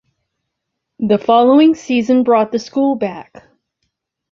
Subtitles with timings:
[0.97, 3.43] The following season brought the school back.